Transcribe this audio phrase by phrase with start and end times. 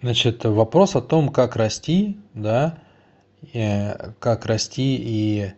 [0.00, 2.78] Значит, вопрос о том, как расти, да,
[3.52, 5.52] э, как расти и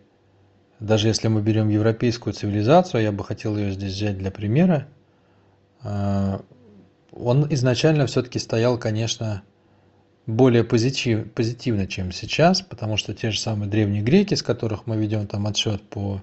[0.79, 4.87] даже если мы берем европейскую цивилизацию, я бы хотел ее здесь взять для примера,
[5.83, 6.39] э,
[7.11, 9.43] он изначально все-таки стоял, конечно,
[10.25, 14.97] более позитив, позитивно, чем сейчас, потому что те же самые древние греки, с которых мы
[14.97, 16.21] ведем там отсчет по,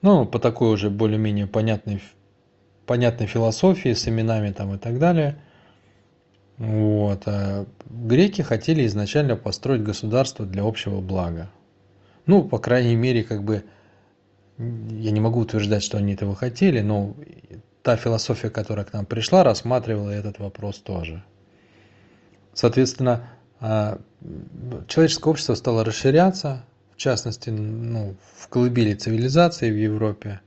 [0.00, 2.00] ну, по такой уже более-менее понятной,
[2.86, 5.36] понятной философии с именами там и так далее,
[6.58, 11.50] вот, а греки хотели изначально построить государство для общего блага.
[12.24, 13.64] Ну, по крайней мере, как бы,
[14.58, 17.14] я не могу утверждать, что они этого хотели, но
[17.82, 21.22] та философия, которая к нам пришла, рассматривала этот вопрос тоже.
[22.52, 23.28] Соответственно,
[23.60, 24.00] а,
[24.88, 26.64] человеческое общество стало расширяться,
[26.94, 30.40] в частности, ну, в колыбели цивилизации в Европе.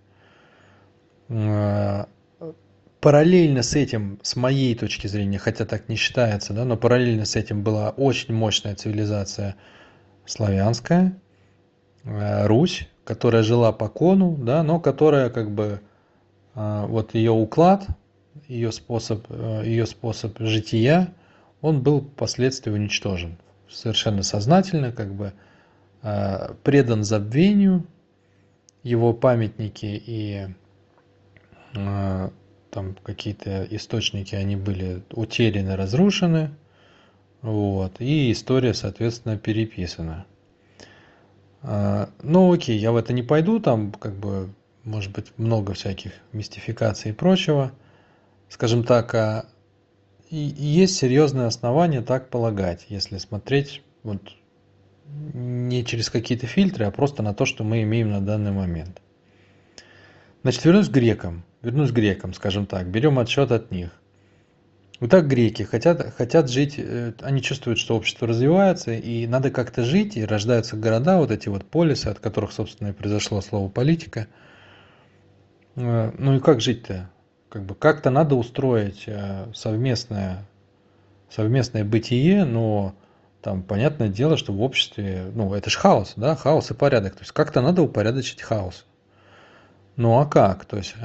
[3.01, 7.35] Параллельно с этим, с моей точки зрения, хотя так не считается, да, но параллельно с
[7.35, 9.55] этим была очень мощная цивилизация
[10.25, 11.17] славянская,
[12.03, 15.81] а, Русь, которая жила по кону, да, но которая как бы
[16.55, 17.87] вот ее уклад,
[18.47, 19.29] ее способ,
[19.63, 21.13] ее способ жития,
[21.61, 23.37] он был впоследствии уничтожен.
[23.69, 25.33] Совершенно сознательно, как бы
[26.01, 27.85] э, предан забвению,
[28.81, 30.47] его памятники и
[31.75, 32.29] э,
[32.71, 36.51] там какие-то источники, они были утеряны, разрушены,
[37.41, 40.25] вот, и история, соответственно, переписана.
[41.61, 44.49] Э, ну, окей, я в это не пойду, там, как бы,
[44.83, 47.71] может быть, много всяких мистификаций и прочего.
[48.49, 49.45] Скажем так, а
[50.29, 54.21] есть серьезные основания так полагать, если смотреть вот
[55.33, 59.01] не через какие-то фильтры, а просто на то, что мы имеем на данный момент.
[60.43, 61.43] Значит, вернусь к грекам.
[61.61, 62.87] Вернусь к грекам, скажем так.
[62.87, 63.91] Берем отсчет от них.
[64.99, 69.83] Вот так греки хотят, хотят жить, э, они чувствуют, что общество развивается, и надо как-то
[69.83, 74.27] жить, и рождаются города, вот эти вот полисы, от которых, собственно, и произошло слово политика.
[75.75, 77.09] Э, ну и как жить-то?
[77.49, 80.45] как бы как-то надо устроить э, совместное,
[81.29, 82.93] совместное бытие, но
[83.41, 87.21] там понятное дело, что в обществе, ну это же хаос, да, хаос и порядок, то
[87.21, 88.85] есть как-то надо упорядочить хаос.
[89.95, 90.65] Ну а как?
[90.65, 90.95] То есть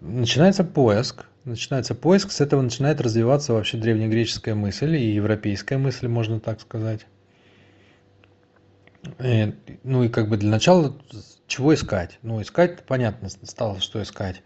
[0.00, 6.40] начинается поиск, начинается поиск, с этого начинает развиваться вообще древнегреческая мысль и европейская мысль, можно
[6.40, 7.06] так сказать.
[9.20, 9.54] И,
[9.84, 10.96] ну и как бы для начала
[11.46, 12.18] чего искать?
[12.22, 14.42] Ну искать, понятно, стало, что искать.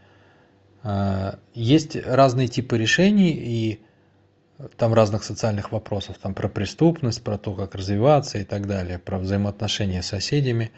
[0.82, 3.80] А, есть разные типы решений и
[4.76, 9.18] там разных социальных вопросов, там про преступность, про то, как развиваться и так далее, про
[9.18, 10.70] взаимоотношения с соседями.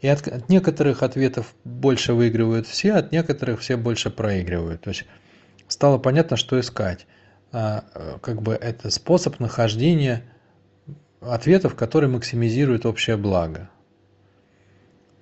[0.00, 4.82] И от, от некоторых ответов больше выигрывают все, от некоторых все больше проигрывают.
[4.82, 5.04] То есть
[5.68, 7.06] стало понятно, что искать.
[7.52, 7.84] А,
[8.22, 10.22] как бы это способ нахождения
[11.20, 13.68] ответов, которые максимизируют общее благо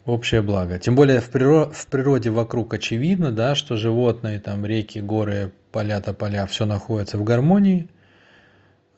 [0.08, 0.78] общее благо.
[0.78, 6.00] Тем более в, природе, в природе вокруг очевидно, да, что животные, там реки, горы, поля,
[6.00, 7.88] тополя, все находится в гармонии,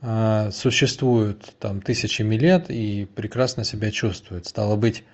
[0.01, 4.47] а, существуют там тысячами лет и прекрасно себя чувствуют.
[4.47, 5.05] Стало быть,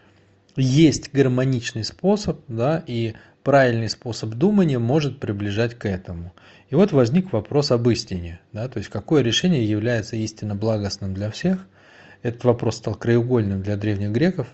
[0.56, 6.34] есть гармоничный способ, да, и правильный способ думания может приближать к этому.
[6.68, 11.30] И вот возник вопрос об истине, да, то есть какое решение является истинно благостным для
[11.30, 11.66] всех.
[12.22, 14.48] Этот вопрос стал краеугольным для древних греков,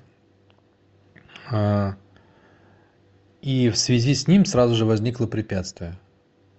[1.51, 1.97] а,
[3.41, 5.99] и в связи с ним сразу же возникло препятствие.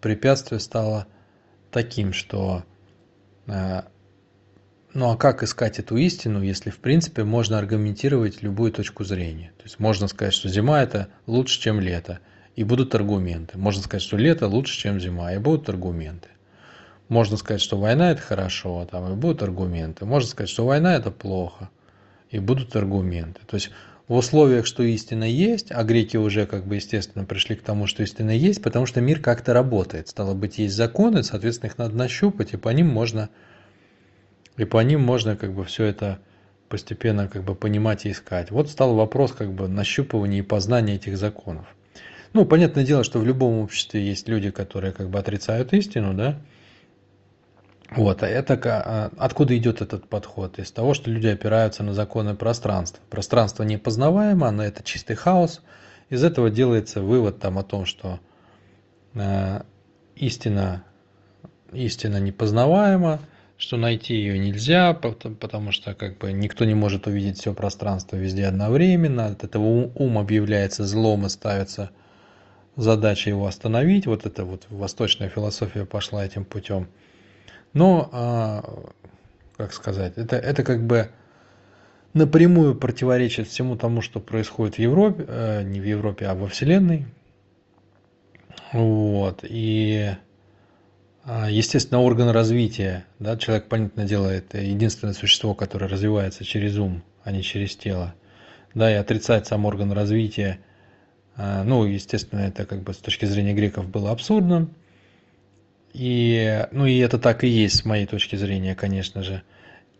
[0.01, 1.07] Препятствие стало
[1.71, 2.63] таким, что
[3.47, 3.85] а,
[4.93, 9.51] ну а как искать эту истину, если в принципе можно аргументировать любую точку зрения?
[9.57, 12.19] То есть можно сказать, что зима это лучше, чем лето,
[12.55, 13.57] и будут аргументы.
[13.57, 16.29] Можно сказать, что лето лучше, чем зима, и будут аргументы.
[17.09, 20.05] Можно сказать, что война это хорошо, там, и будут аргументы.
[20.05, 21.69] Можно сказать, что война это плохо,
[22.29, 23.41] и будут аргументы.
[23.45, 23.71] То есть
[24.07, 28.03] в условиях, что истина есть, а греки уже как бы естественно пришли к тому, что
[28.03, 30.07] истина есть, потому что мир как-то работает.
[30.09, 33.29] Стало быть, есть законы, соответственно, их надо нащупать, и по ним можно,
[34.57, 36.19] и по ним можно как бы все это
[36.69, 38.51] постепенно как бы понимать и искать.
[38.51, 41.65] Вот стал вопрос как бы нащупывания и познания этих законов.
[42.33, 46.39] Ну, понятное дело, что в любом обществе есть люди, которые как бы отрицают истину, да,
[47.95, 50.57] вот, а это а, откуда идет этот подход?
[50.57, 53.03] Из того, что люди опираются на законы пространства.
[53.09, 55.61] Пространство непознаваемо, но это чистый хаос.
[56.09, 58.19] Из этого делается вывод там о том, что
[59.13, 59.61] э,
[60.15, 60.83] истина,
[61.71, 63.19] истина непознаваема,
[63.57, 68.45] что найти ее нельзя, потому что как бы никто не может увидеть все пространство везде
[68.45, 69.27] одновременно.
[69.27, 71.91] От этого ум объявляется злом и ставится
[72.75, 74.07] задача его остановить.
[74.07, 76.87] Вот эта вот восточная философия пошла этим путем.
[77.73, 78.91] Но, а,
[79.57, 81.09] как сказать, это, это как бы
[82.13, 87.07] напрямую противоречит всему тому, что происходит в Европе, э, не в Европе, а во Вселенной.
[88.71, 89.39] Вот.
[89.43, 90.11] И,
[91.25, 97.31] естественно, орган развития, да, человек, понятное дело, это единственное существо, которое развивается через ум, а
[97.31, 98.13] не через тело.
[98.73, 100.59] Да, и отрицать сам орган развития,
[101.35, 104.69] а, ну, естественно, это как бы с точки зрения греков было абсурдно.
[105.93, 109.43] И, ну, и это так и есть с моей точки зрения, конечно же.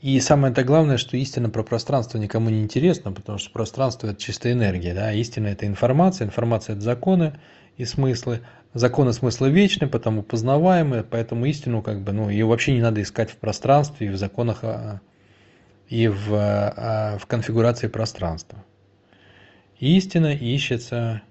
[0.02, 4.22] И самое -то главное, что истина про пространство никому не интересна, потому что пространство– это
[4.22, 7.40] чистая энергия, да, истина– это информация, информация– это законы
[7.78, 8.42] и смыслы,
[8.74, 13.02] законы и смыслы вечны, потому познаваемы, поэтому истину как бы, ну, ее вообще не надо
[13.02, 15.02] искать в пространстве и в законах, а,
[15.88, 18.64] и в, а, в конфигурации пространства.
[19.80, 21.22] Истина ищется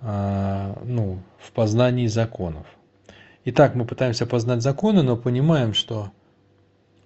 [0.00, 2.66] а, ну, в познании законов.
[3.44, 6.10] Итак, мы пытаемся познать законы, но понимаем, что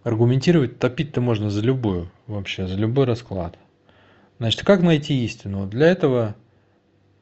[0.02, 3.56] аргументировать топить-то можно за любую, вообще, за любой расклад.
[4.38, 5.66] Значит, как найти истину?
[5.66, 6.34] Для этого,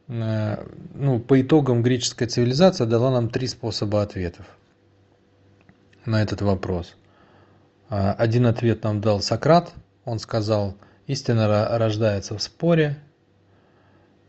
[0.08, 4.46] ну, по итогам греческая цивилизация дала нам три способа ответов
[6.06, 6.96] на этот вопрос.
[7.90, 9.72] А, один ответ нам дал Сократ.
[10.04, 10.76] Он сказал,
[11.06, 12.98] истина рождается в споре.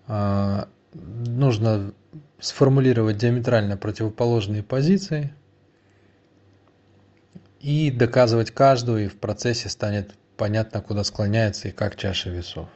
[0.07, 1.93] А, нужно
[2.39, 5.33] сформулировать диаметрально противоположные позиции–
[7.59, 12.69] и доказывать каждую, и в процессе станет понятно, куда склоняется и как чаша весов.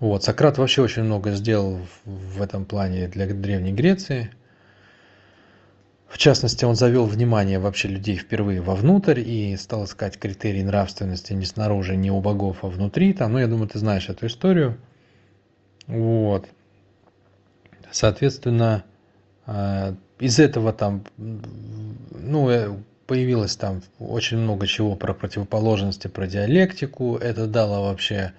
[0.00, 0.24] Вот.
[0.24, 4.30] Сократ вообще очень много сделал в этом плане для Древней Греции.
[6.08, 11.44] В частности, он завел внимание вообще людей впервые вовнутрь и стал искать критерии нравственности не
[11.44, 13.12] снаружи, не у богов, а внутри.
[13.12, 14.78] Там, ну, я думаю, ты знаешь эту историю.
[15.86, 16.48] Вот.
[17.92, 18.84] Соответственно,
[19.46, 22.74] э, из этого там, ну, э,
[23.06, 27.16] появилось там очень много чего про противоположности, про диалектику.
[27.16, 28.32] Это дало вообще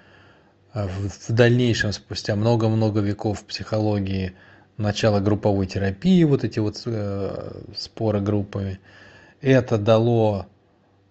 [0.74, 4.34] в дальнейшем, спустя много-много веков психологии,
[4.78, 8.80] начало групповой терапии, вот эти вот э, споры группами.
[9.42, 10.48] Это дало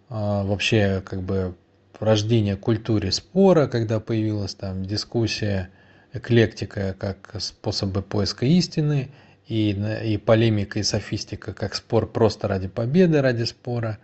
[0.08, 1.54] э, вообще как бы
[1.98, 5.70] рождение культуре спора, когда появилась там дискуссия,
[6.12, 9.10] эклектика как способы поиска истины–
[9.50, 9.70] и,
[10.04, 13.98] и полемика, и софистика, как спор просто ради победы, ради спора.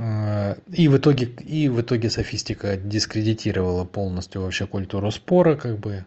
[0.00, 6.06] А, и в итоге, и в итоге софистика дискредитировала полностью вообще культуру спора, как бы.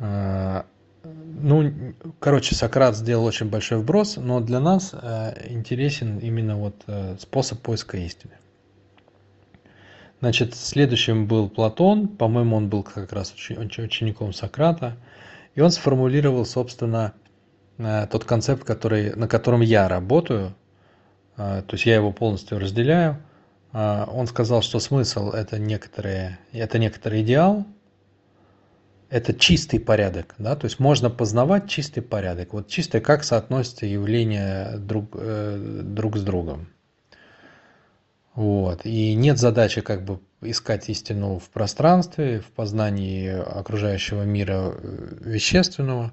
[0.00, 0.66] А,
[1.04, 1.72] ну,
[2.18, 6.84] короче, Сократ сделал очень большой вброс, но для нас а, интересен именно вот
[7.20, 8.32] способ поиска истины.
[10.20, 14.96] Значит, следующим был Платон, по-моему, он был как раз учеником Сократа.
[15.54, 17.14] И он сформулировал, собственно,
[17.78, 20.59] э, тот концепт, который, на котором я работаю, э,
[21.62, 23.18] то есть я его полностью разделяю.
[23.72, 27.66] Э, он сказал, что смысл это некоторые, это некоторый идеал,
[29.08, 32.52] это чистый порядок, да, то есть можно познавать чистый порядок.
[32.52, 36.68] Вот чистое, как соотносятся явления друг, друг с другом.
[38.34, 38.86] Вот.
[38.86, 46.12] И нет задачи как бы искать истину в пространстве, в познании окружающего мира э, вещественного.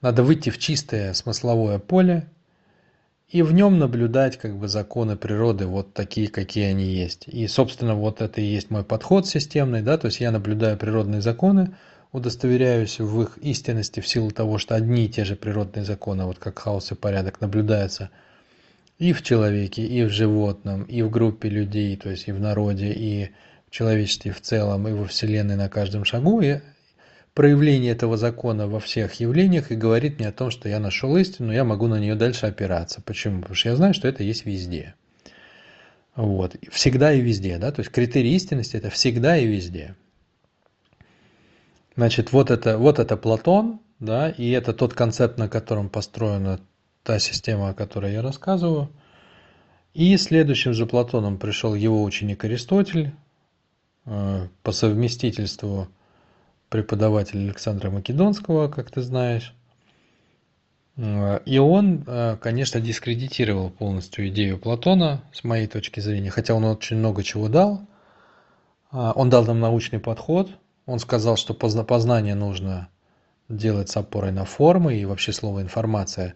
[0.00, 2.28] Надо выйти в чистое смысловое поле
[3.32, 7.26] и в нем наблюдать как бы законы природы вот такие, какие они есть.
[7.26, 11.22] И, собственно, вот это и есть мой подход системный, да, то есть я наблюдаю природные
[11.22, 11.74] законы,
[12.12, 16.38] удостоверяюсь в их истинности в силу того, что одни и те же природные законы, вот
[16.38, 18.10] как хаос и порядок, наблюдаются
[18.98, 22.92] и в человеке, и в животном, и в группе людей, то есть и в народе,
[22.92, 23.30] и
[23.70, 26.60] человечестве в целом и во Вселенной на каждом шагу, и
[27.34, 31.52] проявление этого закона во всех явлениях и говорит мне о том, что я нашел истину,
[31.52, 33.00] я могу на нее дальше опираться.
[33.00, 33.40] Почему?
[33.40, 34.94] Потому что я знаю, что это есть везде.
[36.14, 36.56] Вот.
[36.70, 37.58] Всегда и везде.
[37.58, 37.72] Да?
[37.72, 39.94] То есть критерий истинности– это всегда и везде.
[41.96, 46.60] Значит, вот это, вот это Платон, да, и это тот концепт, на котором построена
[47.02, 48.90] та система, о которой я рассказываю.
[49.92, 53.12] И следующим за Платоном пришел его ученик Аристотель,
[54.04, 55.88] Э, по совместительству
[56.72, 59.54] преподаватель Александра Македонского, как ты знаешь.
[60.96, 66.64] Э, и он, э, конечно, дискредитировал полностью идею Платона, с моей точки зрения, хотя он
[66.64, 67.86] очень много чего дал.
[68.90, 70.50] Он дал нам научный подход,
[70.84, 72.88] он сказал, что познание нужно
[73.48, 76.34] делать с опорой на формы, и вообще слово информация,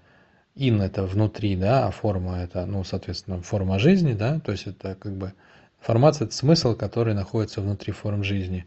[0.55, 4.95] ин это внутри, да, а форма это, ну, соответственно, форма жизни, да, то есть это
[4.95, 5.35] как бы
[5.87, 8.67] Информация– это смысл, который находится внутри форм жизни.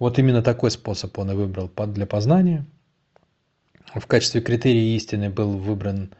[0.00, 2.66] Вот именно такой способ он и выбрал для познания.
[3.94, 6.14] В качестве критерия истины был выбран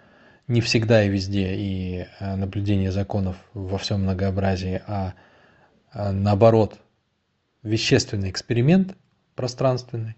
[0.48, 5.14] не всегда и везде и э, наблюдение законов во всем многообразии, а,
[5.92, 6.78] а наоборот
[7.62, 8.96] вещественный эксперимент
[9.34, 10.16] пространственный.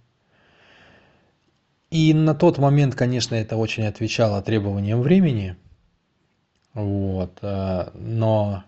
[1.90, 5.56] И на тот момент, конечно, это очень отвечало требованиям времени.
[6.74, 7.38] Вот.
[7.42, 8.64] Э, но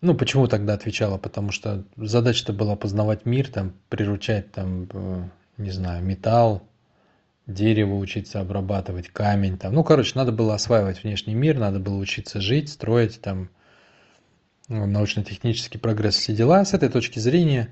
[0.00, 1.18] ну, почему тогда отвечала?
[1.18, 5.28] Потому что задача-то была познавать мир, там, приручать, там, э,
[5.58, 6.62] не знаю, металл,
[7.46, 9.74] дерево учиться обрабатывать, камень, там.
[9.74, 13.50] Ну, короче, надо было осваивать внешний мир, надо было учиться жить, строить, там,
[14.68, 16.64] научно-технический прогресс, все дела.
[16.64, 17.68] С этой точки зрения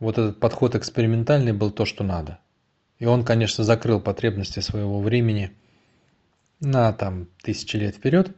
[0.00, 2.38] вот этот подход экспериментальный был то, что надо.
[2.98, 5.52] И он, конечно, закрыл потребности своего времени
[6.60, 8.34] на там тысячи лет вперед,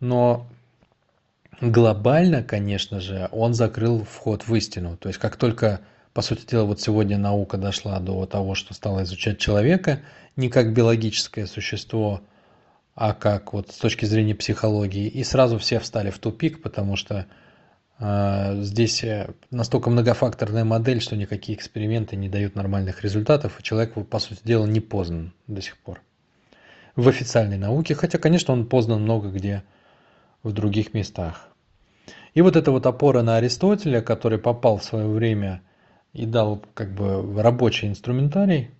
[0.00, 0.48] но
[1.60, 4.96] глобально, конечно же, он закрыл вход в истину.
[4.96, 5.80] То есть как только,
[6.12, 10.00] по сути дела, вот сегодня наука дошла до того, что стала изучать человека
[10.36, 12.22] не как биологическое существо,
[12.94, 17.26] а как вот с точки зрения психологии, и сразу все встали в тупик, потому что
[17.98, 23.94] э, здесь э, настолько многофакторная модель, что никакие эксперименты не дают нормальных результатов, и человек,
[24.08, 26.00] по сути дела, не познан до сих пор
[26.96, 29.62] в официальной науке, хотя, конечно, он познан много где
[30.42, 31.48] в других местах.
[32.34, 35.62] И вот эта вот опора на Аристотеля, который попал в свое время
[36.12, 38.70] и дал как бы рабочий инструментарий,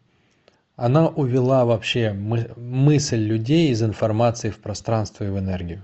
[0.76, 5.83] она увела вообще мысль людей из информации в пространство и в энергию.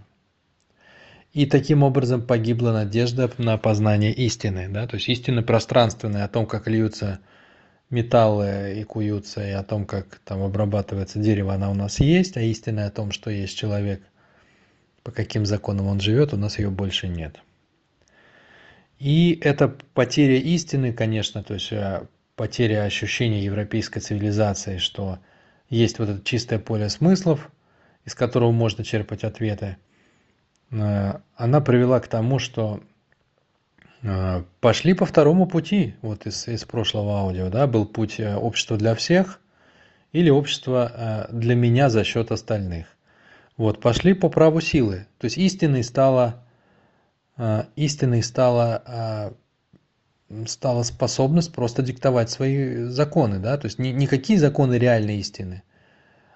[1.34, 4.68] И таким образом погибла надежда на познание истины.
[4.70, 4.86] Да?
[4.86, 7.20] То есть истины пространственные о том, как льются
[7.90, 12.40] металлы и куются, и о том, как там обрабатывается дерево, она у нас есть, а
[12.40, 14.02] истина о том, что есть человек,
[15.08, 17.40] по каким законам он живет, у нас ее больше нет.
[18.98, 25.18] И это потеря истины, конечно, то есть э, потеря ощущения европейской цивилизации, что
[25.70, 27.50] есть вот это чистое поле смыслов,
[28.04, 29.78] из которого можно черпать ответы,
[30.72, 32.82] э, она привела к тому, что
[34.02, 38.94] э, пошли по второму пути, вот из, из прошлого аудио, да, был путь общества для
[38.94, 39.40] всех
[40.12, 42.97] или общество для меня за счет остальных.
[43.58, 45.06] Вот, пошли по праву силы.
[45.18, 46.48] То есть истиной стала
[47.38, 49.32] а, истиной стала, а,
[50.46, 55.62] стала способность просто диктовать свои законы, да, то есть не, не законы реальной истины,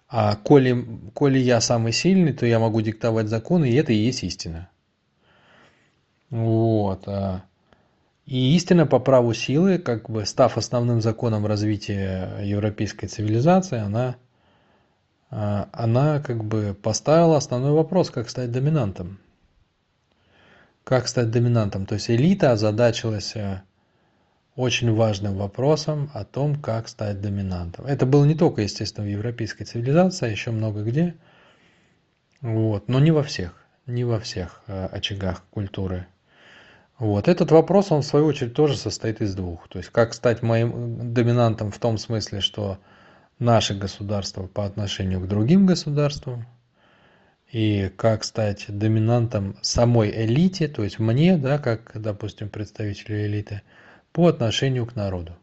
[0.08, 4.22] а коли, коли я самый сильный, то я могу диктовать законы, и это и есть
[4.22, 4.70] истина.
[6.30, 7.02] Вот.
[7.08, 7.42] А.
[8.24, 14.16] И истина по праву силы, как бы став основным законом развития европейской цивилизации, она,
[15.32, 19.18] она как бы поставила основной вопрос, как стать доминантом
[20.84, 21.86] как стать доминантом.
[21.86, 23.62] То есть элита озадачилась э,
[24.56, 27.86] очень важным вопросом о том, как стать доминантом.
[27.86, 31.14] Это было не только, естественно, в европейской цивилизации, а еще много где.
[32.40, 32.88] Вот.
[32.88, 33.54] Но не во всех,
[33.86, 36.06] не во всех э, очагах культуры.
[36.98, 37.28] Вот.
[37.28, 39.68] Этот вопрос, он в свою очередь тоже состоит из двух.
[39.68, 42.78] То есть как стать моим доминантом в том смысле, что
[43.42, 46.46] наше государство по отношению к другим государствам–
[47.52, 53.60] и как стать доминантом самой элите, то есть мне, да, как, допустим, представителю элиты,
[54.12, 55.36] по отношению к народу.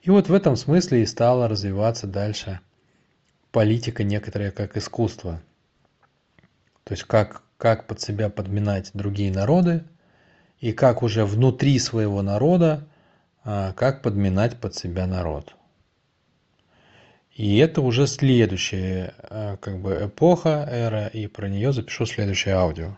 [0.00, 2.60] И вот в этом смысле и стала развиваться дальше
[3.52, 5.42] политика некоторая как искусство.
[6.84, 9.84] То есть как, как под себя подминать другие народы,
[10.60, 12.86] и как уже внутри своего народа,
[13.44, 15.54] а, как подминать под себя народ.
[17.34, 22.96] И это уже следующая э, как бы эпоха, эра, и про нее запишу следующее аудио.